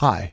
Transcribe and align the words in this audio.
Hi, 0.00 0.32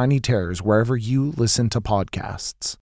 Terrors 0.00 0.62
wherever 0.62 0.96
you 0.96 1.32
listen 1.36 1.68
to 1.70 1.80
podcasts. 1.80 2.76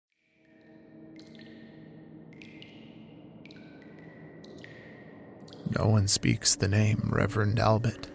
No 5.76 5.88
one 5.88 6.06
speaks 6.06 6.54
the 6.54 6.68
name 6.68 7.10
Reverend 7.12 7.59
Albert. 7.59 8.06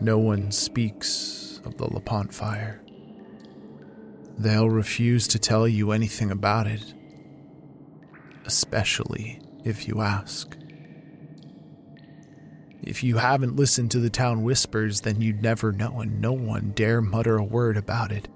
No 0.00 0.18
one 0.18 0.50
speaks 0.50 1.60
of 1.64 1.76
the 1.76 1.86
LaPont 1.92 2.32
fire. 2.32 2.82
They'll 4.38 4.70
refuse 4.70 5.28
to 5.28 5.38
tell 5.38 5.68
you 5.68 5.92
anything 5.92 6.30
about 6.30 6.66
it, 6.66 6.94
especially 8.46 9.40
if 9.64 9.86
you 9.86 10.00
ask. 10.00 10.56
If 12.82 13.04
you 13.04 13.18
haven't 13.18 13.54
listened 13.54 13.92
to 13.92 14.00
the 14.00 14.10
town 14.10 14.42
whispers, 14.42 15.02
then 15.02 15.20
you'd 15.20 15.42
never 15.42 15.70
know, 15.70 16.00
and 16.00 16.20
no 16.20 16.32
one 16.32 16.72
dare 16.74 17.00
mutter 17.00 17.36
a 17.36 17.44
word 17.44 17.76
about 17.76 18.10
it 18.10 18.28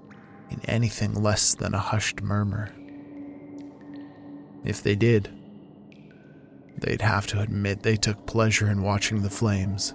in 0.49 0.61
anything 0.65 1.13
less 1.13 1.53
than 1.53 1.73
a 1.73 1.79
hushed 1.79 2.21
murmur. 2.21 2.71
If 4.63 4.81
they 4.81 4.95
did, 4.95 5.29
they'd 6.77 7.01
have 7.01 7.27
to 7.27 7.41
admit 7.41 7.83
they 7.83 7.97
took 7.97 8.25
pleasure 8.25 8.69
in 8.69 8.81
watching 8.81 9.21
the 9.21 9.29
flames. 9.29 9.93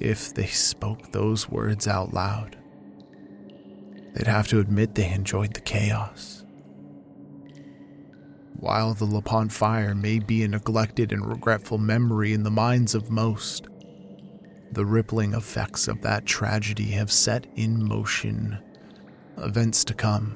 If 0.00 0.32
they 0.32 0.46
spoke 0.46 1.12
those 1.12 1.50
words 1.50 1.86
out 1.86 2.14
loud, 2.14 2.56
they'd 4.14 4.26
have 4.26 4.48
to 4.48 4.60
admit 4.60 4.94
they 4.94 5.10
enjoyed 5.10 5.52
the 5.52 5.60
chaos. 5.60 6.44
While 8.60 8.94
the 8.94 9.04
LaPont 9.04 9.52
fire 9.52 9.94
may 9.94 10.18
be 10.18 10.42
a 10.42 10.48
neglected 10.48 11.12
and 11.12 11.24
regretful 11.24 11.78
memory 11.78 12.32
in 12.32 12.42
the 12.42 12.50
minds 12.50 12.92
of 12.92 13.08
most, 13.08 13.68
the 14.72 14.84
rippling 14.84 15.32
effects 15.32 15.86
of 15.86 16.02
that 16.02 16.26
tragedy 16.26 16.90
have 16.90 17.12
set 17.12 17.46
in 17.54 17.86
motion 17.86 18.58
events 19.36 19.84
to 19.84 19.94
come. 19.94 20.34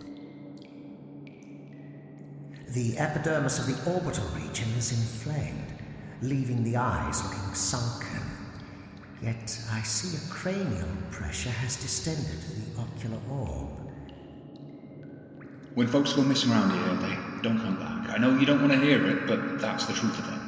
The 2.69 2.97
epidermis 2.97 3.59
of 3.59 3.67
the 3.67 3.91
orbital 3.93 4.29
region 4.29 4.69
is 4.79 4.93
inflamed, 4.93 5.75
leaving 6.23 6.63
the 6.63 6.77
eyes 6.77 7.25
looking 7.25 7.55
sunken. 7.55 8.23
Yet 9.21 9.61
I 9.73 9.83
see 9.83 10.17
a 10.17 10.31
cranial 10.31 10.89
pressure 11.11 11.51
has 11.51 11.75
distended 11.75 12.39
the 12.41 12.81
ocular 12.81 13.21
orb. 13.29 13.69
When 15.75 15.89
folks 15.89 16.13
go 16.13 16.23
missing 16.23 16.53
around 16.53 16.71
here, 16.71 17.09
they 17.09 17.43
don't 17.43 17.59
come 17.59 17.81
back. 17.81 17.92
I 18.13 18.19
know 18.19 18.39
you 18.39 18.45
don't 18.45 18.61
want 18.61 18.73
to 18.73 18.79
hear 18.79 19.07
it, 19.07 19.27
but 19.27 19.59
that's 19.59 19.87
the 19.87 19.95
truth 19.95 20.19
of 20.19 20.29
it. 20.29 20.41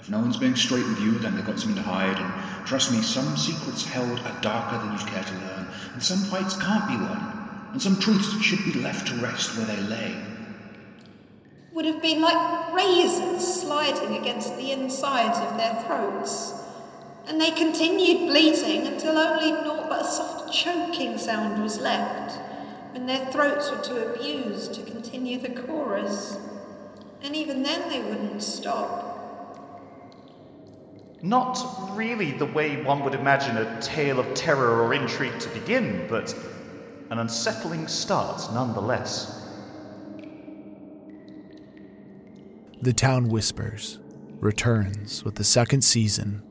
If 0.00 0.08
no 0.08 0.18
one's 0.18 0.38
being 0.38 0.56
straight 0.56 0.86
with 0.86 0.98
you, 0.98 1.12
then 1.18 1.36
they've 1.36 1.44
got 1.44 1.60
something 1.60 1.76
to 1.76 1.88
hide, 1.88 2.18
and 2.18 2.66
trust 2.66 2.90
me, 2.90 3.02
some 3.02 3.36
secrets 3.36 3.84
held 3.84 4.18
are 4.20 4.40
darker 4.40 4.78
than 4.78 4.92
you'd 4.92 5.06
care 5.06 5.22
to 5.22 5.34
learn, 5.34 5.66
and 5.92 6.02
some 6.02 6.18
fights 6.18 6.56
can't 6.56 6.88
be 6.88 6.96
won, 6.96 7.68
and 7.72 7.82
some 7.82 7.98
truths 7.98 8.40
should 8.42 8.64
be 8.64 8.80
left 8.80 9.08
to 9.08 9.14
rest 9.16 9.58
where 9.58 9.66
they 9.66 9.82
lay. 9.82 10.16
Would 11.74 11.84
have 11.84 12.00
been 12.00 12.22
like 12.22 12.72
razors 12.72 13.46
sliding 13.62 14.16
against 14.16 14.56
the 14.56 14.72
insides 14.72 15.38
of 15.40 15.58
their 15.58 15.74
throats. 15.82 16.54
And 17.26 17.38
they 17.40 17.50
continued 17.50 18.30
bleating 18.30 18.86
until 18.86 19.18
only 19.18 19.52
naught 19.52 19.88
but 19.90 20.02
a 20.02 20.04
soft 20.04 20.52
choking 20.52 21.18
sound 21.18 21.62
was 21.62 21.78
left 21.78 22.38
when 22.92 23.06
their 23.06 23.26
throats 23.32 23.70
were 23.70 23.82
too 23.82 23.96
abused 23.96 24.74
to 24.74 24.82
continue 24.82 25.38
the 25.38 25.48
chorus. 25.62 26.38
And 27.24 27.34
even 27.34 27.62
then 27.62 27.88
they 27.88 28.02
wouldn't 28.02 28.42
stop. 28.42 29.12
Not 31.22 31.58
really 31.96 32.32
the 32.32 32.44
way 32.44 32.82
one 32.82 33.02
would 33.02 33.14
imagine 33.14 33.56
a 33.56 33.80
tale 33.80 34.20
of 34.20 34.34
terror 34.34 34.82
or 34.82 34.92
intrigue 34.92 35.38
to 35.40 35.48
begin, 35.48 36.06
but 36.06 36.34
an 37.08 37.18
unsettling 37.18 37.88
start 37.88 38.42
nonetheless. 38.52 39.40
The 42.82 42.92
Town 42.92 43.28
Whispers 43.28 44.00
returns 44.38 45.24
with 45.24 45.36
the 45.36 45.44
second 45.44 45.80
season 45.80 46.42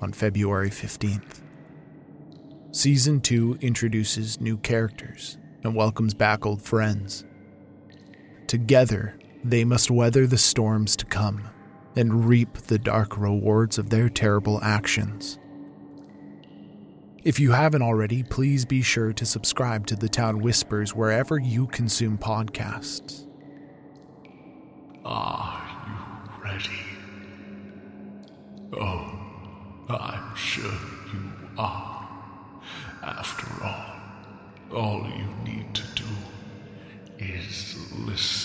on 0.00 0.12
February 0.12 0.70
15th. 0.70 1.40
Season 2.70 3.20
2 3.20 3.58
introduces 3.60 4.40
new 4.40 4.56
characters 4.58 5.38
and 5.64 5.74
welcomes 5.74 6.14
back 6.14 6.46
old 6.46 6.62
friends. 6.62 7.24
Together, 8.46 9.19
they 9.44 9.64
must 9.64 9.90
weather 9.90 10.26
the 10.26 10.38
storms 10.38 10.96
to 10.96 11.04
come 11.06 11.48
and 11.96 12.26
reap 12.26 12.54
the 12.54 12.78
dark 12.78 13.16
rewards 13.18 13.78
of 13.78 13.90
their 13.90 14.08
terrible 14.08 14.60
actions. 14.62 15.38
If 17.22 17.38
you 17.38 17.52
haven't 17.52 17.82
already, 17.82 18.22
please 18.22 18.64
be 18.64 18.80
sure 18.80 19.12
to 19.12 19.26
subscribe 19.26 19.86
to 19.88 19.96
The 19.96 20.08
Town 20.08 20.40
Whispers 20.40 20.94
wherever 20.94 21.38
you 21.38 21.66
consume 21.66 22.16
podcasts. 22.16 23.26
Are 25.04 25.68
you 25.86 26.44
ready? 26.44 26.80
Oh, 28.72 29.20
I'm 29.88 30.34
sure 30.34 30.72
you 31.12 31.32
are. 31.58 32.08
After 33.02 33.64
all, 33.64 33.96
all 34.74 35.06
you 35.08 35.26
need 35.44 35.74
to 35.74 35.82
do 35.94 36.04
is 37.18 37.76
listen. 37.98 38.39